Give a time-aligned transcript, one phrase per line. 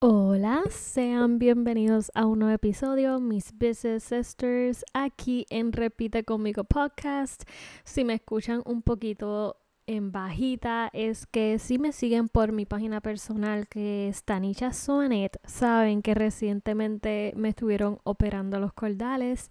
[0.00, 7.42] Hola, sean bienvenidos a un nuevo episodio, mis Business Sisters, aquí en Repite conmigo podcast.
[7.82, 9.56] Si me escuchan un poquito
[9.88, 15.40] en bajita, es que si me siguen por mi página personal que es Tanisha Soanet,
[15.44, 19.50] saben que recientemente me estuvieron operando los cordales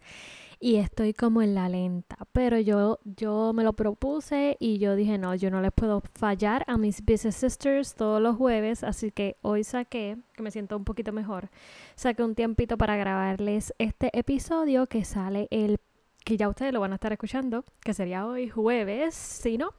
[0.59, 2.17] y estoy como en la lenta.
[2.31, 6.63] Pero yo, yo me lo propuse y yo dije, no, yo no les puedo fallar
[6.67, 10.83] a mis Business Sisters todos los jueves, así que hoy saqué, que me siento un
[10.83, 11.49] poquito mejor,
[11.95, 15.79] saqué un tiempito para grabarles este episodio que sale el
[16.23, 19.73] que ya ustedes lo van a estar escuchando, que sería hoy jueves, si no,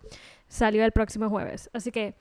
[0.48, 1.69] salió el próximo jueves.
[1.75, 2.15] Así que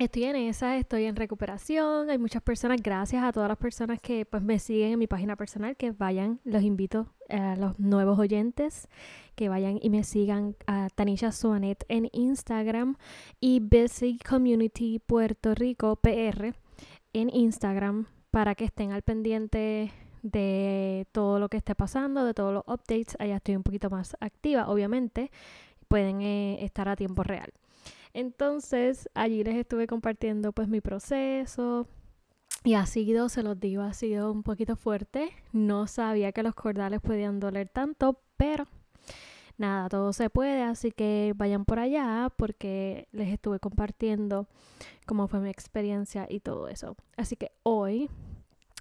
[0.00, 2.08] Estoy en esa, estoy en recuperación.
[2.08, 5.36] Hay muchas personas, gracias a todas las personas que pues me siguen en mi página
[5.36, 8.88] personal, que vayan, los invito a los nuevos oyentes
[9.34, 12.96] que vayan y me sigan a Tanisha Suanet en Instagram
[13.40, 16.54] y Busy Community Puerto Rico PR
[17.12, 19.92] en Instagram para que estén al pendiente
[20.22, 23.18] de todo lo que esté pasando, de todos los updates.
[23.18, 25.30] Allá estoy un poquito más activa, obviamente.
[25.88, 27.52] Pueden eh, estar a tiempo real.
[28.12, 31.86] Entonces, allí les estuve compartiendo pues mi proceso.
[32.64, 35.30] Y ha sido, se los digo, ha sido un poquito fuerte.
[35.52, 38.66] No sabía que los cordales podían doler tanto, pero
[39.56, 44.48] nada, todo se puede, así que vayan por allá porque les estuve compartiendo
[45.06, 46.96] cómo fue mi experiencia y todo eso.
[47.16, 48.10] Así que hoy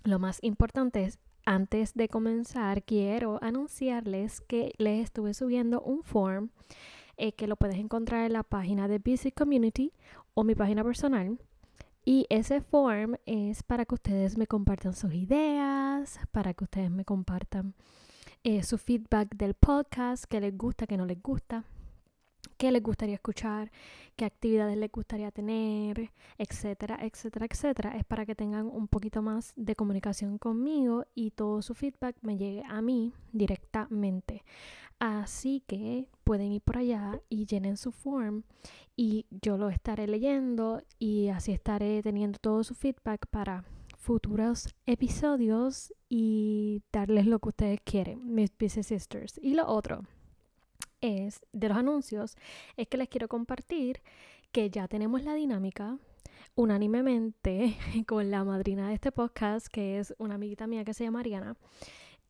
[0.03, 6.49] lo más importante es, antes de comenzar, quiero anunciarles que les estuve subiendo un form
[7.20, 9.94] eh, que lo puedes encontrar en la página de Busy Community
[10.34, 11.39] o mi página personal.
[12.06, 17.06] Y ese form es para que ustedes me compartan sus ideas, para que ustedes me
[17.06, 17.76] compartan
[18.44, 21.66] eh, su feedback del podcast, qué les gusta, qué no les gusta
[22.59, 23.71] qué les gustaría escuchar,
[24.17, 27.97] qué actividades les gustaría tener, etcétera, etcétera, etcétera.
[27.97, 32.37] Es para que tengan un poquito más de comunicación conmigo y todo su feedback me
[32.37, 34.43] llegue a mí directamente.
[34.99, 38.43] Así que pueden ir por allá y llenen su form
[38.98, 43.64] y yo lo estaré leyendo y así estaré teniendo todo su feedback para
[43.98, 49.39] futuros episodios y darles lo que ustedes quieren, mis Business Sisters.
[49.42, 50.03] Y lo otro
[51.02, 52.36] es de los anuncios
[52.77, 54.02] es que les quiero compartir
[54.52, 55.98] que ya tenemos la dinámica
[56.55, 57.77] unánimemente
[58.08, 61.55] con la madrina de este podcast, que es una amiguita mía que se llama Mariana.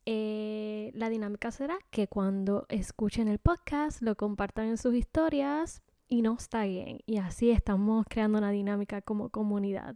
[0.06, 6.22] Eh, la dinámica será que cuando escuchen el podcast lo compartan en sus historias y
[6.22, 7.00] nos taguen.
[7.06, 9.96] Y así estamos creando una dinámica como comunidad.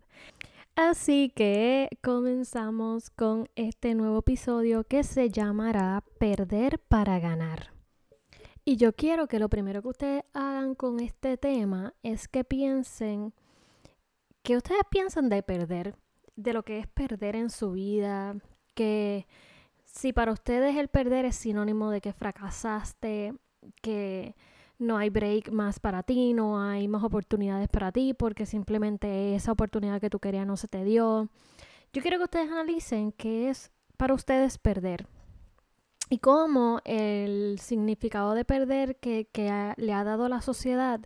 [0.76, 7.73] Así que comenzamos con este nuevo episodio que se llamará Perder para ganar.
[8.66, 13.34] Y yo quiero que lo primero que ustedes hagan con este tema es que piensen,
[14.42, 15.96] que ustedes piensan de perder,
[16.38, 18.36] de lo que es perder en su vida,
[18.74, 19.28] que
[19.84, 23.34] si para ustedes el perder es sinónimo de que fracasaste,
[23.82, 24.34] que
[24.80, 29.52] no hay break más para ti, no hay más oportunidades para ti, porque simplemente esa
[29.52, 31.30] oportunidad que tú querías no se te dio.
[31.92, 35.06] Yo quiero que ustedes analicen qué es para ustedes perder
[36.14, 39.26] y cómo el significado de perder que,
[39.78, 41.02] le ha dado la sociedad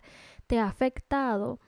[0.46, 1.60] te ha afectado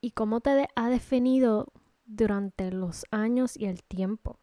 [0.00, 1.70] y cómo te ha definido
[2.06, 4.38] durante los años y el tiempo.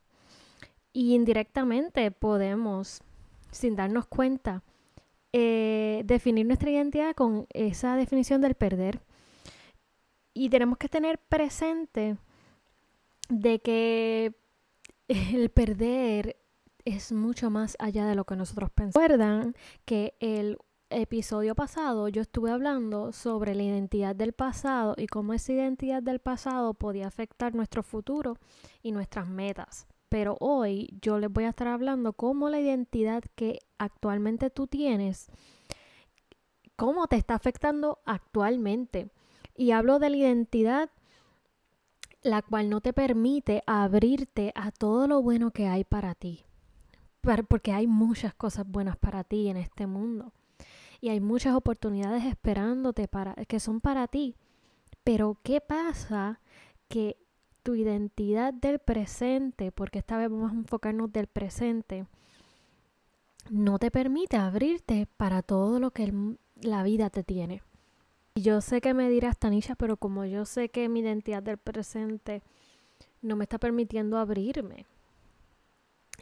[0.92, 3.02] Y indirectamente podemos,
[3.50, 4.62] sin darnos cuenta,
[5.31, 9.02] eh, definir nuestra identidad con esa definición del perder.
[10.36, 12.18] Y tenemos que tener presente
[13.30, 14.36] de que
[15.08, 16.43] el perder
[16.85, 19.07] es mucho más allá de lo que nosotros pensamos.
[19.07, 19.55] Recuerdan
[19.85, 20.57] que el
[20.89, 26.19] episodio pasado yo estuve hablando sobre la identidad del pasado y cómo esa identidad del
[26.19, 28.38] pasado podía afectar nuestro futuro
[28.81, 29.88] y nuestras metas.
[30.09, 35.31] Pero hoy yo les voy a estar hablando cómo la identidad que actualmente tú tienes,
[36.75, 39.09] cómo te está afectando actualmente.
[39.55, 40.89] Y hablo de la identidad
[42.21, 46.45] la cual no te permite abrirte a todo lo bueno que hay para ti
[47.48, 50.31] porque hay muchas cosas buenas para ti en este mundo.
[51.00, 54.36] Y hay muchas oportunidades esperándote para, que son para ti.
[55.04, 56.40] Pero ¿qué pasa?
[56.88, 57.18] Que
[57.64, 62.06] tu identidad del presente, porque esta vez vamos a enfocarnos del presente,
[63.50, 66.14] no te permite abrirte para todo lo que
[66.62, 67.62] la vida te tiene.
[68.36, 71.58] Y yo sé que me dirás, Tanisha, pero como yo sé que mi identidad del
[71.58, 72.42] presente
[73.22, 74.86] no me está permitiendo abrirme,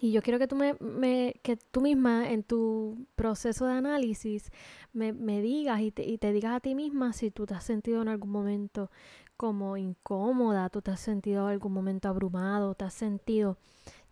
[0.03, 4.51] Y yo quiero que tú, me, que tú misma en tu proceso de análisis
[4.93, 8.01] me, digas y te, y te, digas a ti misma si tú te has sentido
[8.01, 8.89] en algún momento
[9.37, 13.59] como incómoda, tú te has sentido en algún momento abrumado, te has sentido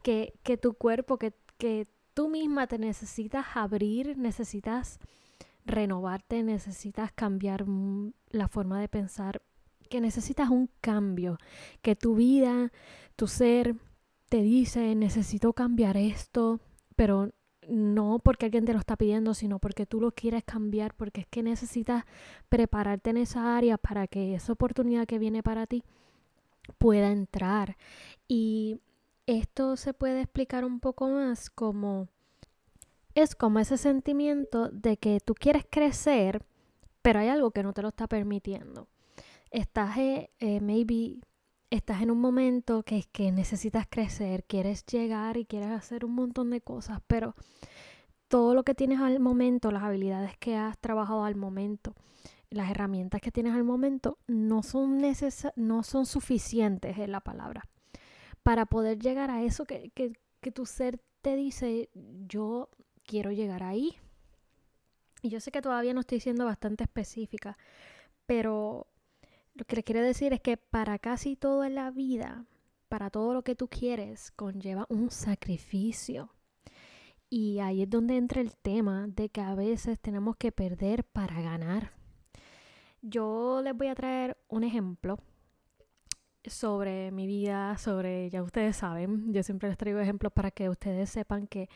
[0.04, 5.00] que, que tu cuerpo, que, que tú misma te necesitas abrir, necesitas
[5.66, 7.66] renovarte, necesitas cambiar
[8.30, 9.42] la forma de pensar,
[9.90, 11.40] que necesitas un cambio,
[11.82, 12.72] que tu vida,
[13.16, 13.76] tu ser
[14.30, 16.60] te dice, necesito cambiar esto,
[16.96, 17.32] pero
[17.68, 21.28] no porque alguien te lo está pidiendo, sino porque tú lo quieres cambiar, porque es
[21.28, 22.06] que necesitas
[22.48, 25.84] prepararte en esa área para que esa oportunidad que viene para ti
[26.78, 27.78] pueda entrar.
[28.28, 28.80] Y
[29.28, 32.08] esto se puede explicar un poco más como
[33.16, 36.46] es como ese sentimiento de que tú quieres crecer,
[37.02, 38.88] pero hay algo que no te lo está permitiendo.
[39.52, 41.18] Estás, eh, eh, maybe
[41.70, 46.16] estás en un momento que es que necesitas crecer, quieres llegar y quieres hacer un
[46.16, 47.36] montón de cosas, pero
[48.28, 51.96] todo lo que tienes al momento, las habilidades que has trabajado al momento,
[52.50, 55.02] las herramientas que tienes al momento, no son,
[55.56, 57.68] no son suficientes, en la palabra,
[58.44, 61.90] para poder llegar a eso que, que, que tu ser te dice,
[62.28, 62.70] yo
[63.06, 63.98] quiero llegar ahí.
[65.22, 67.58] Y yo sé que todavía no estoy siendo bastante específica,
[68.26, 68.88] pero
[69.60, 72.46] lo que le quiero decir es que para casi todo en la vida,
[72.88, 76.34] para todo lo que tú quieres, conlleva un sacrificio.
[77.30, 81.42] Y ahí es donde entra el tema de que a veces tenemos que perder para
[81.42, 81.92] ganar.
[83.02, 85.20] Yo les voy a traer un ejemplo
[86.46, 91.10] sobre mi vida, sobre, ya ustedes saben, yo siempre les traigo ejemplos para que ustedes
[91.10, 91.68] sepan que,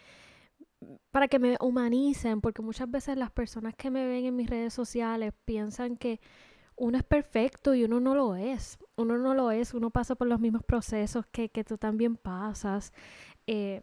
[1.11, 4.73] para que me humanicen, porque muchas veces las personas que me ven en mis redes
[4.73, 6.21] sociales piensan que
[6.75, 8.77] uno es perfecto y uno no lo es.
[8.95, 12.93] Uno no lo es, uno pasa por los mismos procesos que, que tú también pasas.
[13.47, 13.81] Eh,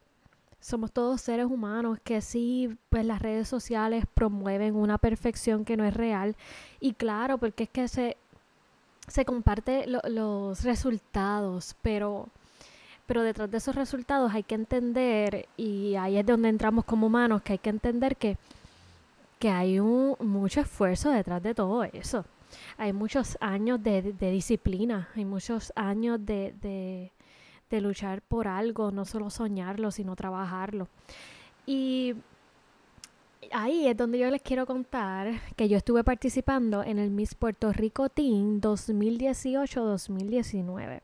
[0.61, 5.85] somos todos seres humanos que sí, pues las redes sociales promueven una perfección que no
[5.85, 6.37] es real.
[6.81, 8.17] Y claro, porque es que se,
[9.09, 12.29] se comparte los resultados, pero,
[13.07, 17.43] pero detrás de esos resultados hay que entender, y ahí es donde entramos como humanos,
[17.43, 18.37] que hay que entender que,
[19.39, 22.25] que hay un, mucho esfuerzo detrás de todo eso
[22.77, 27.11] hay muchos años de, disciplina, hay muchos años de,
[27.71, 30.89] luchar por algo, no solo soñarlo, sino trabajarlo.
[31.67, 32.15] Y
[33.53, 37.73] ahí es donde yo les quiero contar que yo estuve participando en el Miss Puerto
[37.73, 41.01] Rico Team 2018-2019.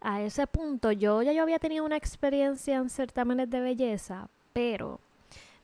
[0.00, 5.00] A ese punto yo ya yo había tenido una experiencia en certámenes de belleza, pero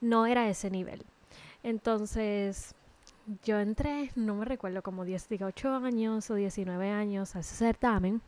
[0.00, 1.04] no era ese nivel.
[1.62, 2.74] Entonces,
[3.44, 8.20] yo entré, no me recuerdo, como 18 años o 19 años a ese certamen.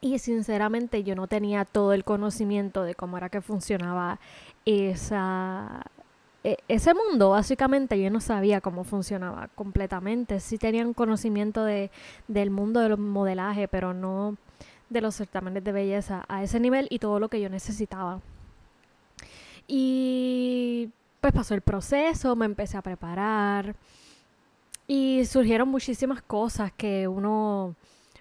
[0.00, 4.20] Y sinceramente yo no tenía todo el conocimiento de cómo era que funcionaba
[4.64, 5.82] esa,
[6.44, 7.30] e, ese mundo.
[7.30, 10.40] Básicamente yo no sabía cómo funcionaba completamente.
[10.40, 11.90] Sí tenía un conocimiento de,
[12.28, 14.36] del mundo del modelaje, pero no
[14.88, 18.20] de los certámenes de belleza a ese nivel y todo lo que yo necesitaba.
[19.66, 20.90] Y
[21.28, 23.76] pues pasó el proceso, me empecé a preparar.
[24.86, 27.74] Y surgieron muchísimas cosas que uno,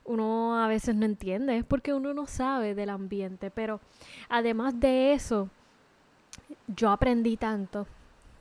[0.04, 3.80] uno a veces no entiende porque uno no sabe del ambiente, pero
[4.28, 5.50] además de eso,
[6.68, 7.88] yo aprendí tanto,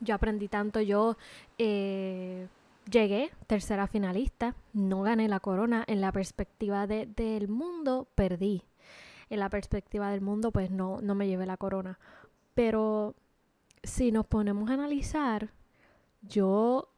[0.01, 1.15] yo aprendí tanto, yo
[1.57, 2.47] eh,
[2.91, 8.63] llegué tercera finalista, no gané la corona, en la perspectiva de, del mundo perdí,
[9.29, 11.97] en la perspectiva del mundo pues no, no me llevé la corona,
[12.53, 13.15] pero
[13.83, 15.51] si nos ponemos a analizar,
[16.21, 16.89] yo,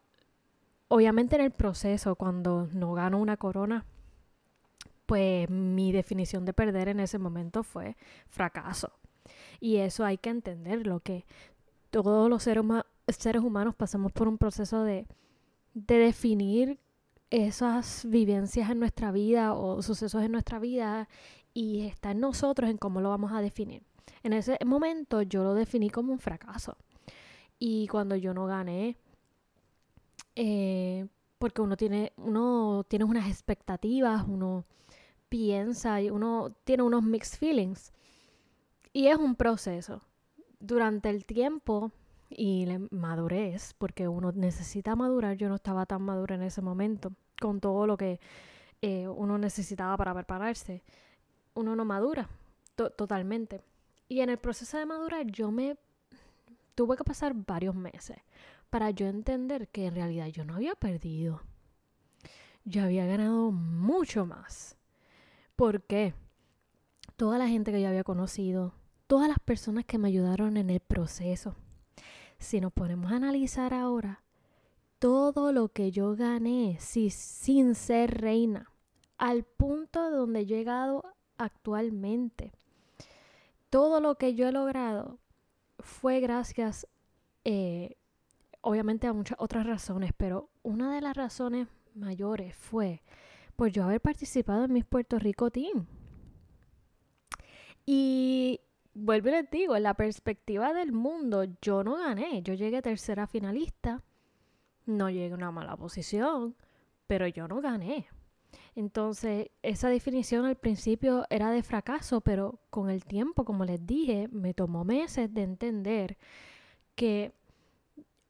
[0.87, 3.85] obviamente en el proceso, cuando no gano una corona,
[5.05, 8.91] pues mi definición de perder en ese momento fue fracaso.
[9.59, 11.25] Y eso hay que entenderlo, que
[11.89, 15.07] todos los seres, humanos pasamos por un proceso de,
[15.73, 16.79] de definir
[17.31, 21.07] esas vivencias en nuestra vida o sucesos en nuestra vida
[21.53, 23.88] y está en nosotros en cómo lo vamos a definir.
[24.23, 26.77] En ese momento yo lo definí como un fracaso.
[27.57, 28.97] Y cuando yo no gané,
[30.35, 34.65] eh, porque uno tiene, uno tiene unas expectativas, uno
[35.29, 37.93] piensa y uno tiene unos mixed feelings.
[38.93, 40.01] Y es un proceso.
[40.59, 41.91] Durante el tiempo
[42.29, 47.13] y la madurez, porque uno necesita madurar, yo no estaba tan madura en ese momento,
[47.39, 48.19] con todo lo que
[48.81, 50.83] eh, uno necesitaba para prepararse.
[51.53, 52.29] Uno no madura
[52.87, 53.61] totalmente.
[54.09, 55.77] Y en el proceso de madurar yo me
[56.75, 58.17] tuve que pasar varios meses
[58.69, 61.41] para yo entender que en realidad yo no había perdido.
[62.65, 64.77] Yo había ganado mucho más.
[65.55, 66.13] ¿Por qué?
[67.15, 68.73] Toda la gente que yo había conocido,
[69.07, 71.55] todas las personas que me ayudaron en el proceso.
[72.39, 74.23] Si nos ponemos a analizar ahora,
[74.99, 78.71] todo lo que yo gané si, sin ser reina,
[79.17, 81.03] al punto donde he llegado
[81.37, 82.53] actualmente,
[83.69, 85.19] todo lo que yo he logrado
[85.79, 86.87] fue gracias,
[87.45, 87.95] eh,
[88.61, 93.01] obviamente a muchas otras razones, pero una de las razones mayores fue
[93.55, 95.85] por yo haber participado en Miss Puerto Rico Team.
[97.85, 98.61] Y
[98.93, 102.41] vuelvo y les digo, en la perspectiva del mundo, yo no gané.
[102.43, 104.03] Yo llegué tercera finalista.
[104.85, 106.55] No llegué a una mala posición,
[107.07, 108.07] pero yo no gané.
[108.75, 114.27] Entonces, esa definición al principio era de fracaso, pero con el tiempo, como les dije,
[114.31, 116.17] me tomó meses de entender
[116.95, 117.33] que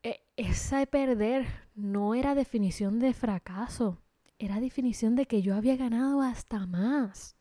[0.04, 3.98] eh, esa de perder no era definición de fracaso,
[4.38, 7.36] era definición de que yo había ganado hasta más.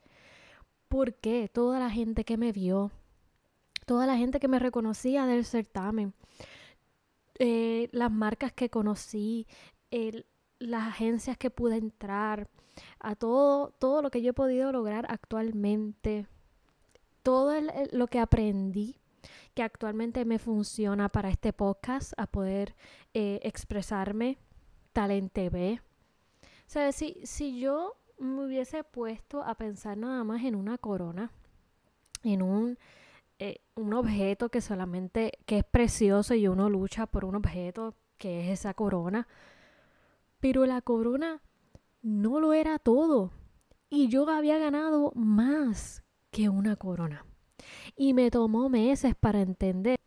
[0.89, 2.91] Porque toda la gente que me vio,
[3.87, 6.15] toda la gente que me reconocía del certamen,
[7.39, 9.47] eh, las marcas que conocí,
[10.59, 12.49] las agencias que pude entrar,
[13.01, 16.27] a todo, todo lo que yo he podido lograr actualmente,
[17.23, 17.53] todo
[17.93, 18.97] lo que aprendí
[19.55, 22.77] que actualmente me funciona para este podcast, a poder
[23.13, 24.39] eh, expresarme,
[24.93, 25.83] Talent TV.
[26.67, 26.95] ¿Sabes?
[26.95, 31.33] Si, si yo me hubiese puesto a pensar nada más en una corona,
[32.23, 32.79] en un,
[33.41, 38.45] eh, un objeto que solamente, que es precioso y uno lucha por un objeto que
[38.45, 39.27] es esa corona,
[40.41, 41.43] pero la corona
[42.03, 43.33] no lo era todo
[43.91, 47.25] y yo había ganado más que una corona.
[47.97, 49.99] Y me tomó meses para entender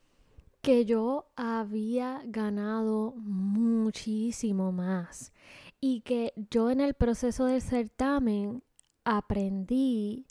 [0.61, 5.33] que yo había ganado muchísimo más
[5.79, 8.63] y que yo en el proceso del certamen
[9.03, 10.27] aprendí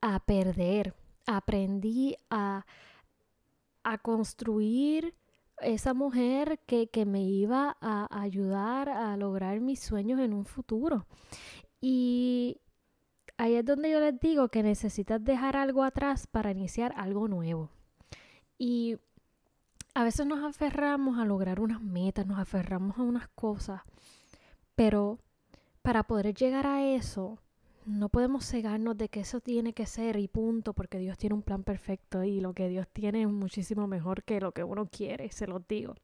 [0.00, 0.94] a perder,
[1.26, 2.64] aprendí a,
[3.82, 5.14] a construir
[5.62, 11.06] esa mujer que, que, me iba a ayudar a lograr mis sueños en un futuro.
[11.80, 12.58] Y
[13.36, 17.70] ahí es donde yo les digo que necesitas dejar algo atrás para iniciar algo nuevo.
[18.58, 18.98] Y
[19.94, 23.82] a veces nos aferramos a lograr unas metas, nos aferramos a unas cosas
[24.74, 25.18] pero
[25.82, 27.38] para poder llegar a eso,
[27.86, 31.42] no podemos cegarnos de que eso tiene que ser y punto, porque Dios tiene un
[31.42, 35.30] plan perfecto y lo que Dios tiene es muchísimo mejor que lo que uno quiere,
[35.30, 35.94] se los digo.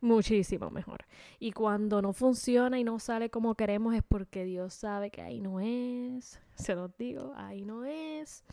[0.00, 1.06] Muchísimo mejor.
[1.40, 5.40] Y cuando no funciona y no sale como queremos es porque Dios sabe que ahí
[5.40, 6.40] no es.
[6.54, 8.44] Se los digo, ahí no es.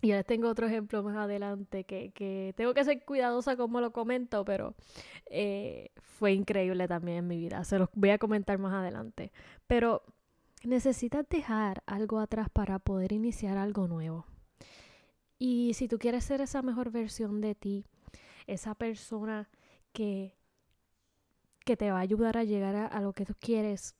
[0.00, 4.44] Y les tengo otro ejemplo más adelante que, tengo que ser cuidadosa como lo comento,
[4.44, 4.74] pero
[5.26, 7.62] eh, fue increíble también en mi vida.
[7.62, 9.32] Se los voy a comentar más adelante.
[9.68, 10.02] Pero
[10.64, 14.26] necesitas dejar algo atrás para poder iniciar algo nuevo.
[15.38, 17.84] Y si tú quieres ser esa mejor versión de ti,
[18.46, 19.48] esa persona
[19.92, 20.36] que,
[21.64, 23.94] que te va a ayudar a llegar a, a lo que tú quieres,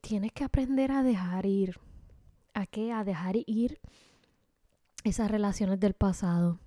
[0.00, 1.78] tienes que aprender a dejar ir.
[2.54, 2.92] ¿A qué?
[2.92, 3.80] A dejar ir
[5.04, 6.58] esas relaciones del pasado,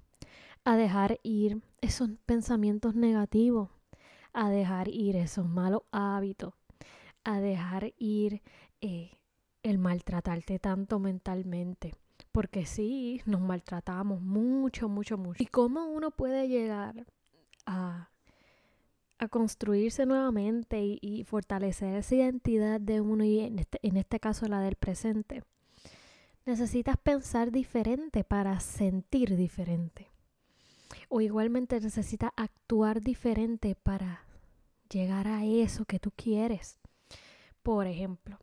[0.63, 3.70] a dejar ir esos pensamientos negativos,
[4.34, 6.54] a dejar ir esos malos hábitos,
[7.24, 8.42] a dejar ir
[8.82, 9.12] eh,
[9.65, 11.95] el maltratarte tanto mentalmente.
[12.31, 15.41] Porque sí, nos maltratamos mucho, mucho, mucho.
[15.41, 17.05] ¿Y cómo uno puede llegar
[17.65, 18.10] a,
[19.17, 24.48] a construirse nuevamente y, fortalecer esa identidad de uno y en este, en este caso
[24.48, 25.43] la del presente?
[26.45, 30.12] necesitas pensar diferente para sentir diferente.
[31.10, 34.24] O igualmente necesitas actuar diferente para
[34.89, 36.79] llegar a eso que tú quieres.
[37.63, 38.38] Por ejemplo,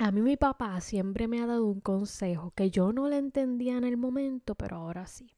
[0.00, 3.76] a mí mi papá siempre me ha dado un consejo que yo no le entendía
[3.76, 5.34] en el momento, pero ahora sí.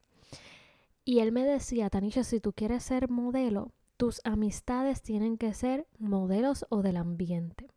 [1.04, 5.88] Y él me decía, Tanisha, si tú quieres ser modelo, tus amistades tienen que ser
[5.98, 7.70] modelos o del ambiente.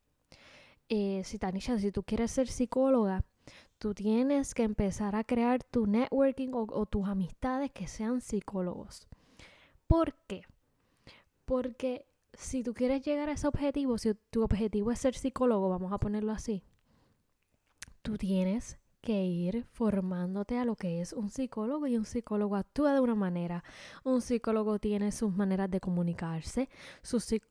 [0.88, 3.26] Eh, si Tanisha, si tú quieres ser psicóloga,
[3.80, 9.08] tú tienes que empezar a crear tu networking o, tus amistades que sean psicólogos.
[9.88, 10.44] ¿Por qué?
[11.46, 15.92] Porque si tú quieres llegar a ese objetivo, si tu objetivo es ser psicólogo, vamos
[15.92, 16.64] a ponerlo así,
[18.06, 22.94] tú tienes que ir formándote a lo que es un psicólogo y un psicólogo actúa
[22.94, 23.64] de una manera.
[24.04, 26.70] Un psicólogo tiene sus maneras de comunicarse,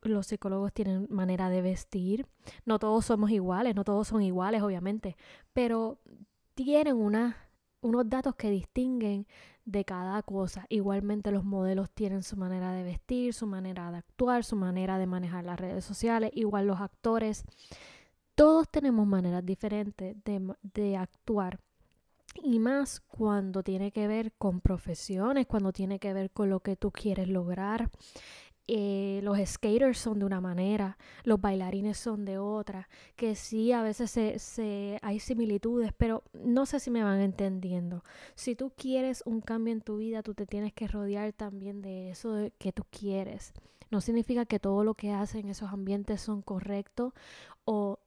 [0.01, 2.25] los psicólogos tienen manera de vestir.
[2.65, 5.17] No todos somos iguales, no todos son iguales, obviamente,
[5.51, 5.99] pero
[6.53, 9.27] tienen unos datos que distinguen
[9.65, 10.65] de cada cosa.
[10.69, 15.07] Igualmente los modelos tienen su manera de vestir, su manera de actuar, su manera de
[15.07, 17.43] manejar las redes sociales, igual los actores
[18.35, 21.59] todos tenemos maneras diferentes de, actuar
[22.43, 26.75] Y más cuando tiene que ver con profesiones, cuando tiene que ver con lo que
[26.75, 27.89] tú quieres lograr.
[28.67, 33.83] Eh, los skaters son de una manera, los bailarines son de otra, que sí, a
[33.83, 38.03] veces se, hay similitudes, pero no sé si me van entendiendo.
[38.33, 42.09] Si tú quieres un cambio en tu vida, tú te tienes que rodear también de
[42.09, 43.53] eso que tú quieres.
[43.91, 47.13] No significa que todo lo que hacen en esos ambientes son correctos
[47.65, 47.99] o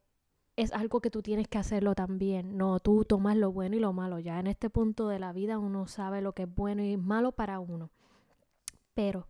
[0.59, 2.59] es algo que tú tienes que hacerlo también.
[2.59, 4.19] No, tú tomas lo bueno y lo malo.
[4.19, 7.31] Ya en este punto de la vida uno sabe lo que es bueno y malo
[7.31, 7.91] para uno.
[8.93, 9.29] Pero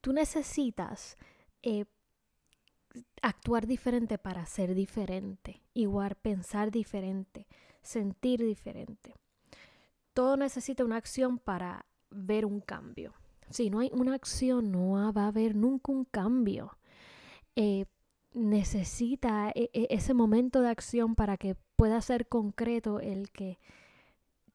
[0.00, 1.16] tú necesitas
[1.62, 1.84] eh,
[3.22, 7.46] actuar diferente para ser diferente, igual pensar diferente,
[7.80, 9.14] sentir diferente.
[10.12, 13.14] Todo necesita una acción para ver un cambio.
[13.48, 16.76] Si no hay una acción, no va a haber nunca un cambio.
[17.54, 17.86] Eh,
[18.34, 23.58] necesita e, e, ese momento de acción para que pueda ser concreto el que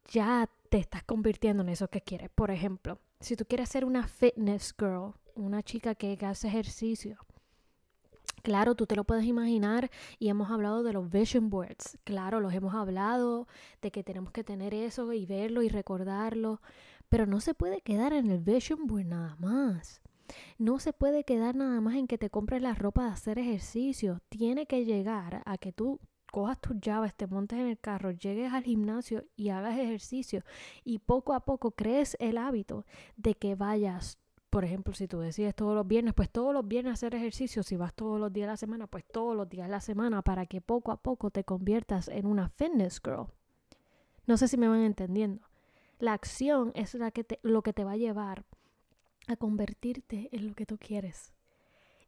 [0.05, 2.29] ya te estás convirtiendo en eso que quieres.
[2.29, 7.17] Por ejemplo, si tú quieres ser una fitness girl, una chica que hace ejercicio,
[8.48, 11.98] Claro, tú te lo puedes imaginar y hemos hablado de los vision boards.
[12.05, 13.46] Claro, los hemos hablado
[13.81, 16.62] de que tenemos que tener eso y verlo y recordarlo,
[17.10, 20.01] pero no se puede quedar en el vision board nada más.
[20.57, 24.22] No se puede quedar nada más en que te compres la ropa de hacer ejercicio.
[24.29, 26.00] Tiene que llegar a que tú
[26.31, 30.43] cojas tus llaves, te montes en el carro, llegues al gimnasio y hagas ejercicio
[30.84, 34.17] y poco a poco crees el hábito de que vayas.
[34.50, 37.63] Por ejemplo, si tú decides todos los viernes, pues todos los viernes hacer ejercicio.
[37.63, 40.22] Si vas todos los días de la semana, pues todos los días de la semana
[40.22, 43.27] para que poco a poco te conviertas en una fitness girl.
[44.25, 45.41] No sé si me van entendiendo.
[46.00, 48.46] La acción es la que lo que te va a llevar
[49.27, 51.34] a convertirte en lo que tú quieres.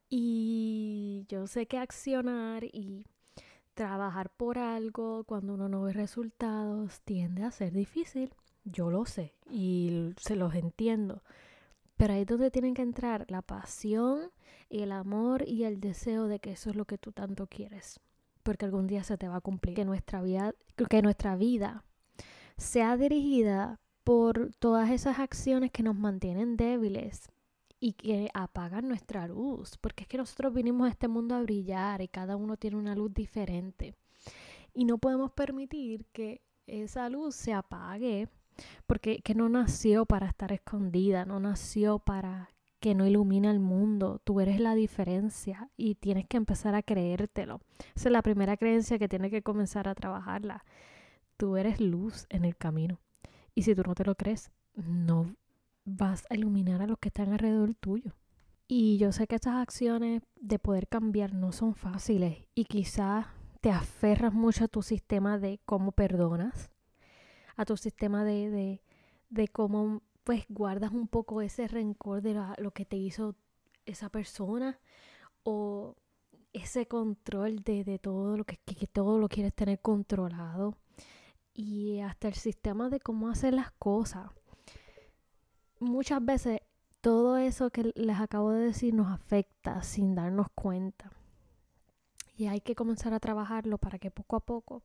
[0.09, 3.05] Y yo sé que accionar y
[3.75, 8.33] trabajar por algo cuando uno no ve resultados tiende a ser difícil.
[8.65, 11.23] Yo lo sé y se los entiendo.
[11.95, 14.31] Pero ahí es donde tienen que entrar la pasión,
[14.69, 17.99] el amor y el deseo de que eso es lo que tú tanto quieres.
[18.41, 19.75] Porque algún día se te va a cumplir.
[19.75, 20.55] Que nuestra vida,
[20.89, 21.83] que nuestra vida
[22.57, 27.29] sea dirigida por todas esas acciones que nos mantienen débiles
[27.79, 32.01] y que apagan nuestra luz, porque es que nosotros vinimos a este mundo a brillar
[32.01, 33.93] y cada uno tiene una luz diferente.
[34.73, 38.29] Y no podemos permitir que esa luz se apague,
[38.87, 44.21] porque que no nació para estar escondida, no nació para que no ilumina el mundo.
[44.23, 47.61] Tú eres la diferencia y tienes que empezar a creértelo.
[47.95, 50.65] Esa es la primera creencia que tienes que comenzar a trabajarla.
[51.37, 52.99] Tú eres luz en el camino.
[53.55, 55.35] Y si tú no te lo crees, no
[55.85, 58.15] vas a iluminar a los que están alrededor tuyo.
[58.67, 63.25] Y yo sé que estas acciones de poder cambiar no son fáciles y quizás
[63.61, 66.69] te aferras mucho a tu sistema de cómo perdonas,
[67.55, 68.81] a tu sistema de, de,
[69.29, 73.35] de cómo pues guardas un poco ese rencor de lo que te hizo
[73.85, 74.79] esa persona
[75.43, 75.95] o
[76.53, 80.77] ese control de, de todo lo que, que todo lo quieres tener controlado
[81.59, 84.31] y hasta el sistema de cómo hacer las cosas.
[85.81, 86.61] Muchas veces
[87.01, 91.11] todo eso que les acabo de decir nos afecta sin darnos cuenta.
[92.37, 94.83] Y hay que comenzar a trabajarlo para que poco a poco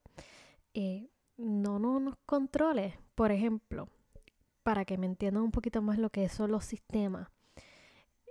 [0.74, 2.98] eh, no, no nos controle.
[3.14, 3.88] Por ejemplo,
[4.64, 7.28] para que me entiendan un poquito más lo que son los sistemas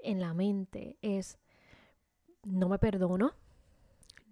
[0.04, 1.40] en la mente, es
[2.44, 3.32] no me perdono,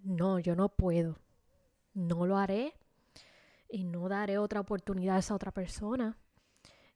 [0.04, 1.17] no, yo no puedo,
[1.93, 2.74] no lo haré,
[3.72, 6.18] y no daré otra oportunidad a esa otra persona.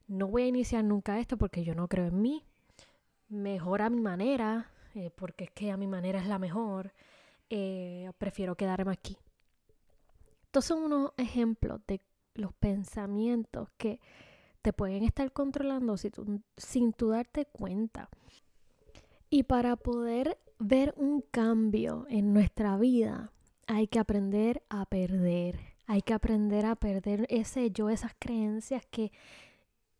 [0.06, 2.44] No voy a iniciar nunca esto porque yo no creo en mí.
[3.28, 6.92] Mejor a mi manera, eh, porque es que a mi manera es la mejor.
[7.50, 9.16] Eh, prefiero quedarme aquí.
[10.44, 12.00] Estos son unos ejemplos de
[12.34, 14.00] los pensamientos que
[14.62, 18.08] te pueden estar controlando sin tú darte cuenta.
[19.28, 23.32] Y para poder ver un cambio en nuestra vida,
[23.66, 25.75] hay que aprender a perder.
[25.86, 29.12] Hay que aprender a perder ese yo, esas creencias que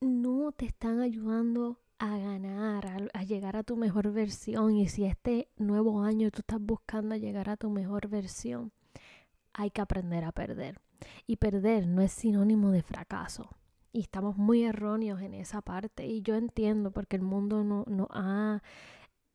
[0.00, 4.76] no te están ayudando a ganar, a, llegar a tu mejor versión.
[4.76, 8.72] Y si este nuevo año tú estás buscando llegar a tu mejor versión,
[9.52, 10.80] hay que aprender a perder.
[11.26, 13.48] Y perder no es sinónimo de fracaso.
[13.92, 16.06] Y estamos muy erróneos en esa parte.
[16.06, 18.62] Y yo entiendo porque el mundo no, no ha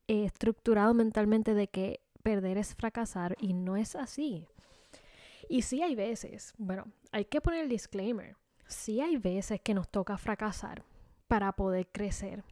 [0.06, 4.46] eh, estructurado mentalmente de que perder es fracasar y no es así.
[5.52, 8.36] Y sí hay veces, bueno, hay que poner el disclaimer,
[8.66, 10.82] sí hay veces que nos toca fracasar
[11.28, 12.42] para poder crecer.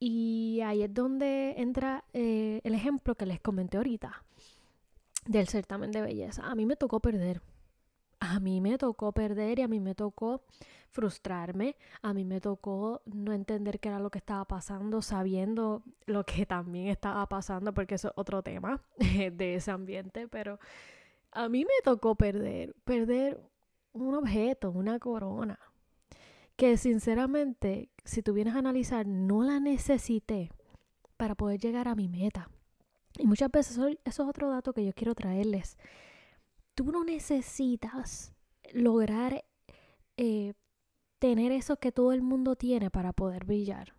[0.00, 4.24] Y ahí es donde entra eh, el ejemplo que les comenté ahorita
[5.26, 6.46] del certamen de belleza.
[6.46, 7.42] A mí me tocó perder.
[8.18, 10.42] a mí me tocó perder y a mí me tocó
[10.88, 16.24] frustrarme, a mí me tocó no entender qué era lo que estaba pasando, sabiendo lo
[16.24, 20.58] que también estaba pasando, porque eso es otro tema de ese ambiente, pero
[21.32, 23.40] a mí me tocó perder, perder
[23.92, 25.58] un objeto, una corona,
[26.56, 30.50] que sinceramente, si tú vienes a analizar, no la necesité
[31.16, 32.50] para poder llegar a mi meta.
[33.18, 35.78] Y muchas veces eso, es otro dato que yo quiero traerles.
[36.74, 38.32] Tú no necesitas
[38.72, 39.44] lograr
[40.16, 40.54] eh,
[41.18, 43.94] tener eso que todo el mundo tiene para poder brillar.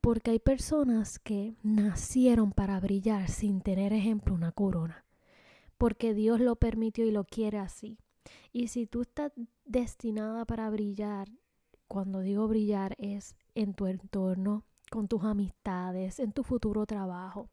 [0.00, 5.04] Porque hay personas que nacieron para brillar sin tener, ejemplo, una corona.
[5.78, 7.98] Porque Dios lo permitió y lo quiere así.
[8.52, 9.32] Y si tú estás
[9.64, 11.28] destinada para brillar,
[11.86, 17.48] cuando digo brillar es en tu entorno, con tus amistades, en tu futuro trabajo,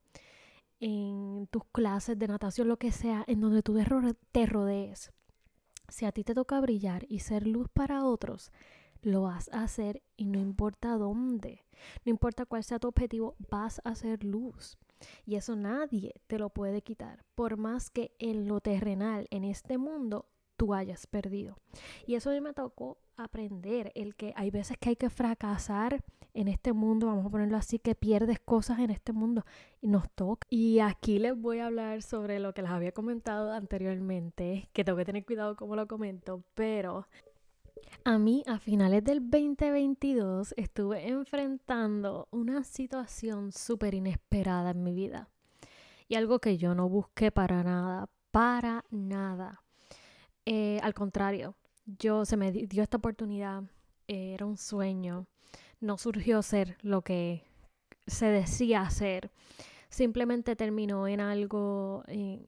[0.79, 3.77] en tus clases de natación, lo que sea, en donde tú
[4.31, 5.11] te rodees.
[5.87, 8.51] Si a ti te toca brillar y ser luz para otros,
[9.01, 11.63] lo vas a hacer y no importa dónde,
[12.03, 14.77] no importa cuál sea tu objetivo, vas a ser luz.
[15.25, 19.77] Y eso nadie te lo puede quitar, por más que en lo terrenal, en este
[19.77, 20.27] mundo,
[20.57, 21.57] tú hayas perdido.
[22.05, 26.03] Y eso a mí me tocó aprender, el que hay veces que hay que fracasar
[26.33, 29.45] en este mundo, vamos a ponerlo así, que pierdes cosas en este mundo
[29.81, 30.45] y nos toca.
[30.49, 34.97] Y aquí les voy a hablar sobre lo que les había comentado anteriormente, que tengo
[34.97, 37.07] que tener cuidado cómo lo comento, pero
[38.03, 45.29] a mí a finales del 2022 estuve enfrentando una situación súper inesperada en mi vida
[46.07, 49.63] y algo que yo no busqué para nada, para nada.
[50.45, 53.63] Eh, al contrario, yo se me dio esta oportunidad,
[54.07, 55.25] eh, era un sueño,
[55.79, 57.43] no surgió ser lo que
[58.05, 59.31] se decía hacer,
[59.89, 62.03] simplemente terminó en algo,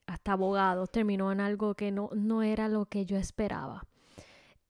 [0.06, 3.84] hasta abogado, terminó en algo que no, no era lo que yo esperaba.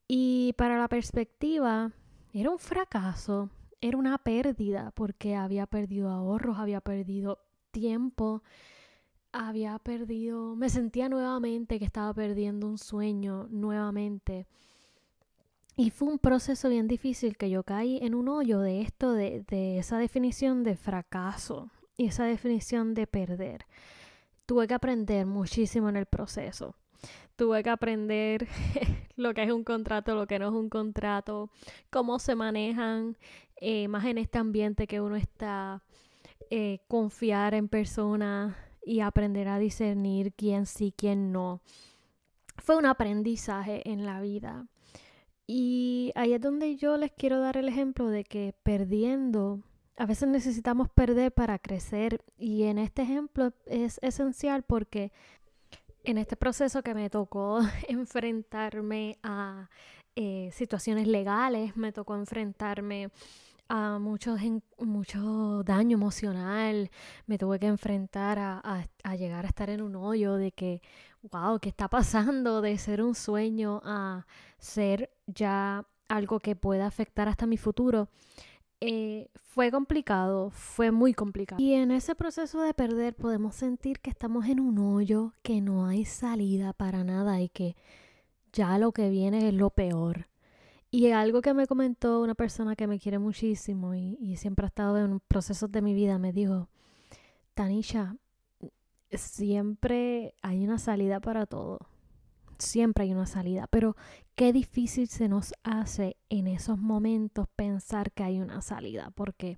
[0.08, 1.92] Y para la perspectiva,
[2.34, 3.50] era un fracaso,
[3.82, 7.40] era una pérdida, porque había perdido ahorros, había perdido
[7.72, 8.42] tiempo,
[9.34, 14.48] había perdido, me sentía nuevamente que estaba perdiendo un sueño nuevamente.
[15.76, 19.44] Y fue un proceso bien difícil que yo caí en un hoyo de esto, de,
[19.48, 23.66] de esa definición de fracaso y esa definición de perder.
[24.46, 26.76] Tuve que aprender muchísimo en el proceso.
[27.38, 28.48] Tuve que aprender
[29.16, 31.50] lo que es un contrato, lo que no es un contrato,
[31.90, 33.16] cómo se manejan,
[33.62, 35.82] eh, más en este ambiente que uno está,
[36.50, 38.56] eh, confiar en personas,
[38.88, 41.62] y aprender a discernir quién sí, quién no.
[42.56, 44.66] Fue un aprendizaje en la vida.
[45.46, 49.60] Y ahí es donde yo les quiero dar el ejemplo de que perdiendo,
[49.98, 52.24] a veces necesitamos perder para crecer.
[52.38, 55.12] Y en este ejemplo es esencial porque
[56.08, 59.70] en este proceso que me tocó enfrentarme a
[60.16, 63.12] eh, situaciones legales, me tocó enfrentarme
[63.68, 64.38] a mucho,
[64.80, 66.90] mucho daño emocional,
[67.26, 70.82] me tuve que enfrentar a, llegar a estar en un hoyo de que,
[71.24, 72.62] wow, ¿qué está pasando?
[72.62, 74.26] De ser un sueño a
[74.58, 78.08] ser ya algo que pueda afectar hasta mi futuro.
[78.80, 81.62] Eh, fue complicado, fue muy complicado.
[81.62, 85.88] Y en ese proceso de perder podemos sentir que estamos en un hoyo, que no
[85.88, 87.76] hay salida para nada y que
[88.54, 90.28] ya lo que viene es lo peor.
[90.92, 94.98] Y algo que me comentó una persona que me quiere muchísimo y, siempre ha estado
[95.00, 96.70] en procesos de mi vida, me dijo,
[97.56, 98.16] Tanisha,
[99.12, 101.80] siempre hay una salida para todo.
[102.60, 103.96] Siempre hay una salida, pero
[104.36, 109.58] qué difícil se nos hace en esos momentos pensar que hay una salida, porque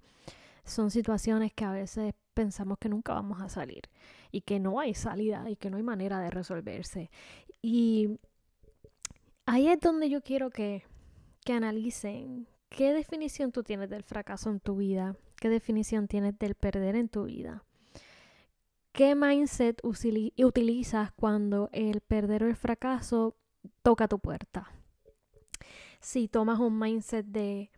[0.63, 3.83] son situaciones que a veces pensamos que nunca vamos a salir
[4.31, 7.09] y que no hay salida y que no hay manera de resolverse.
[7.61, 8.19] Y
[9.45, 10.83] ahí es donde yo quiero que
[11.43, 16.55] que analicen qué definición tú tienes del fracaso en tu vida, qué definición tienes del
[16.55, 17.63] perder en tu vida.
[18.91, 23.35] ¿Qué mindset utilizas cuando el perder o el fracaso
[23.81, 24.73] toca tu puerta?
[25.99, 27.71] Si tomas un mindset de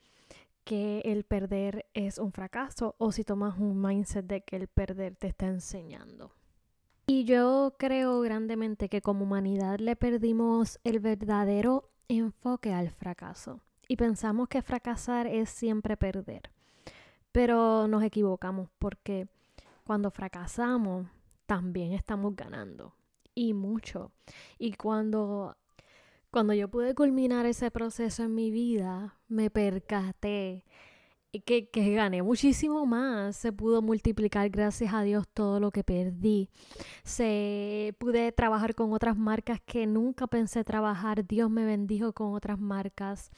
[0.63, 5.15] que el perder es un fracaso o si tomas un mindset de que el perder
[5.15, 6.34] te está enseñando.
[7.08, 13.97] Y yo creo grandemente que como humanidad le perdimos el verdadero enfoque al fracaso y
[13.97, 16.52] pensamos que fracasar es siempre perder.
[17.32, 19.28] Pero nos equivocamos porque
[19.91, 21.06] cuando fracasamos
[21.45, 22.95] también estamos ganando
[23.36, 24.13] y mucho.
[24.58, 25.58] Y cuando
[26.30, 30.63] cuando yo pude culminar ese proceso en mi vida, me percaté
[31.45, 33.36] que, que gané muchísimo más.
[33.36, 36.47] Se pudo multiplicar, gracias a Dios, todo lo que perdí.
[37.04, 41.27] Se pude trabajar con otras marcas que nunca pensé trabajar.
[41.27, 43.30] Dios me bendijo con otras marcas.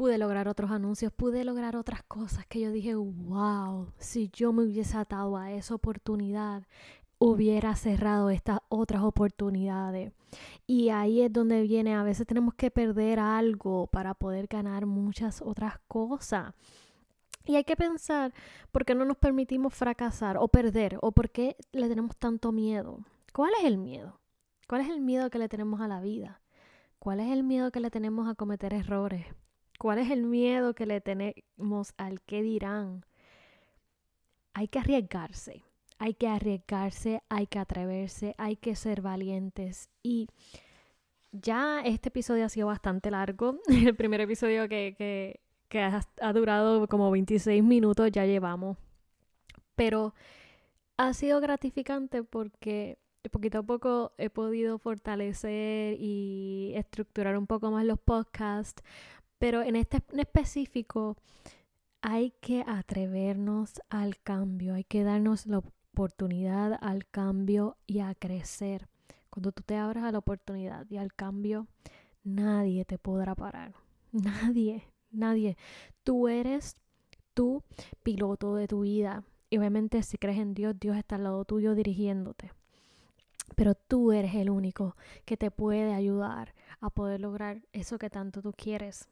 [0.00, 4.62] Pude lograr otros anuncios, pude lograr otras cosas que yo dije, wow, si yo me
[4.62, 6.62] hubiese atado a esa oportunidad,
[7.18, 10.14] hubiera cerrado estas otras oportunidades.
[10.66, 15.42] Y ahí es donde viene, a veces tenemos que perder algo para poder ganar muchas
[15.42, 16.54] otras cosas.
[17.44, 18.32] Y hay que pensar
[18.72, 23.00] por qué no nos permitimos fracasar o perder o por qué le tenemos tanto miedo.
[23.34, 24.18] ¿Cuál es el miedo?
[24.66, 26.40] ¿Cuál es el miedo que le tenemos a la vida?
[26.98, 29.26] ¿Cuál es el miedo que le tenemos a cometer errores?
[29.80, 33.04] ¿Cuál es el miedo que le tenemos al qué dirán?
[34.52, 35.64] Hay que arriesgarse
[36.00, 39.90] hay que arriesgarse, hay que atreverse, hay que ser valientes.
[40.02, 40.28] Y
[41.30, 43.60] ya este episodio ha sido bastante largo.
[43.68, 45.38] El primer episodio que,
[45.74, 48.78] ha, durado como 26 minutos ya llevamos.
[49.76, 50.14] Pero
[50.96, 52.98] ha sido gratificante porque
[53.30, 58.82] poquito a poco he podido fortalecer y estructurar un poco más los podcasts.
[59.40, 61.16] Pero en este en específico
[62.02, 68.86] hay que atrevernos al cambio, hay que darnos la oportunidad al cambio y a crecer.
[69.30, 71.66] Cuando tú te abras a la oportunidad y al cambio,
[72.22, 73.72] nadie te podrá parar.
[74.12, 75.56] Nadie, nadie.
[76.04, 76.76] Tú eres
[77.32, 77.62] tu
[78.02, 79.24] piloto de tu vida.
[79.48, 82.52] Y obviamente si crees en Dios, Dios está al lado tuyo dirigiéndote.
[83.56, 88.42] Pero tú eres el único que te puede ayudar a poder lograr eso que tanto
[88.42, 89.08] tú quieres.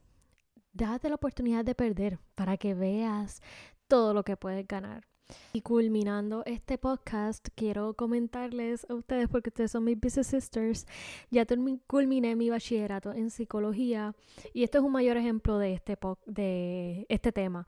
[0.72, 3.40] Date la oportunidad de perder para que veas
[3.88, 5.06] todo lo que puedes ganar.
[5.52, 10.86] Y culminando este podcast, quiero comentarles a ustedes, porque ustedes son mis business sisters,
[11.30, 11.46] ya
[11.86, 14.14] culminé mi bachillerato en psicología
[14.54, 17.66] y esto es un mayor ejemplo de este, de este tema.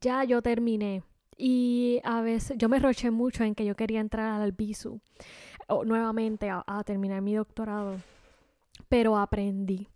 [0.00, 1.04] Ya yo terminé
[1.36, 5.00] y a veces yo me roché mucho en que yo quería entrar al BISU
[5.84, 7.96] nuevamente a terminar mi doctorado,
[8.88, 9.88] pero aprendí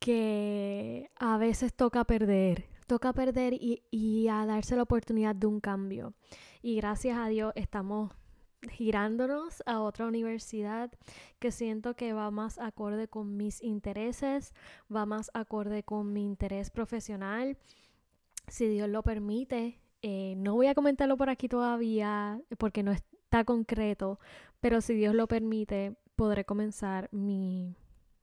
[0.00, 6.12] que a veces toca perder toca perder y, a darse la oportunidad de un cambio.
[6.60, 8.10] Y gracias a Dios estamos
[8.68, 10.90] girándonos a otra universidad
[11.38, 14.54] que siento que va más acorde con mis intereses,
[14.92, 17.56] va más acorde con mi interés profesional.
[18.48, 23.44] Si Dios lo permite, eh, no voy a comentarlo por aquí todavía porque no está
[23.44, 24.18] concreto,
[24.58, 27.76] pero si Dios lo permite, podré comenzar mi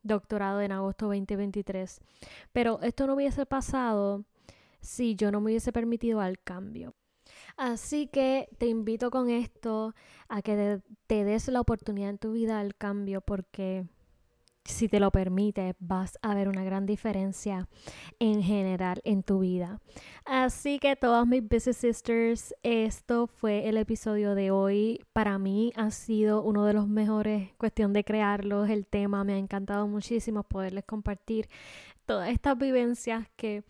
[0.08, 2.00] doctorado en agosto 2023.
[2.52, 4.26] Pero esto no hubiese pasado
[4.82, 6.96] si yo no me hubiese permitido al cambio.
[7.58, 9.94] Así que te invito con esto
[10.30, 13.86] a que te, des la oportunidad en tu vida al cambio porque
[14.68, 17.68] si te lo permite, vas a ver una gran diferencia
[18.20, 19.80] en general en tu vida.
[20.26, 25.06] Así que todas mis business sisters, esto fue el episodio de hoy.
[25.14, 29.38] Para mí ha sido uno de los mejores, cuestión de crearlos, el tema me ha
[29.38, 31.48] encantado muchísimo poderles compartir
[32.06, 33.64] todas estas vivencias que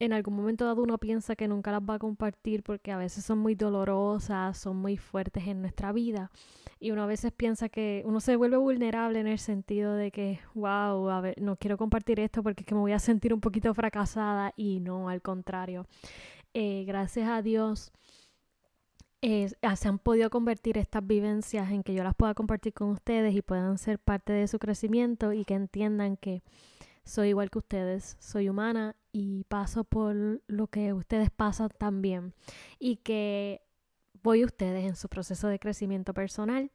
[0.00, 3.24] en algún momento dado uno piensa que nunca las va a compartir porque a veces
[3.24, 6.30] son muy dolorosas, son muy fuertes en nuestra vida.
[6.78, 10.40] Y uno a veces piensa que uno se vuelve vulnerable en el sentido de que,
[10.54, 13.40] wow, a ver, no quiero compartir esto porque es que me voy a sentir un
[13.40, 15.86] poquito fracasada y no, al contrario.
[16.54, 17.92] Eh, gracias a Dios.
[19.62, 23.34] Ah, se han podido convertir estas vivencias en que yo las pueda compartir con ustedes
[23.34, 26.44] y puedan ser parte de su crecimiento y que entiendan que
[27.04, 32.34] soy igual que ustedes, soy humana y paso por lo que ustedes pasan también
[32.78, 33.62] y que
[34.22, 36.70] voy ustedes en su proceso de crecimiento personal.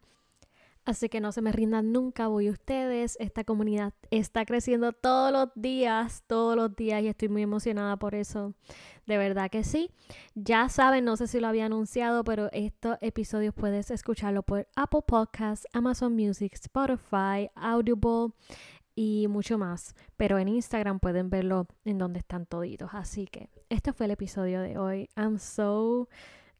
[0.85, 3.15] Así que no se me rindan nunca, voy ustedes.
[3.21, 8.15] Esta comunidad está creciendo todos los días, todos los días y estoy muy emocionada por
[8.15, 8.53] eso.
[9.05, 9.91] De verdad que sí.
[10.35, 15.03] Ya saben, no sé si lo había anunciado, pero estos episodios puedes escucharlo por Apple
[15.07, 18.33] Podcasts, Amazon Music, Spotify, Audible,
[18.95, 19.95] y mucho más.
[20.17, 22.89] Pero en Instagram pueden verlo en donde están toditos.
[22.93, 25.09] Así que este fue el episodio de hoy.
[25.15, 26.07] I'm so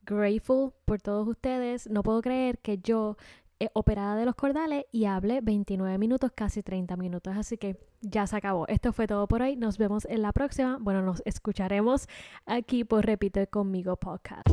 [0.06, 1.90] grateful por todos ustedes.
[1.90, 3.18] No puedo creer que yo
[3.60, 7.36] he operada de los cordales y hable 29 minutos, casi 30 minutos.
[7.38, 8.68] Así que ya se acabó.
[8.68, 9.56] Esto fue todo por hoy.
[9.56, 10.78] Nos vemos en la próxima.
[10.80, 12.08] Bueno, nos escucharemos
[12.46, 14.50] aquí por Repite conmigo podcast.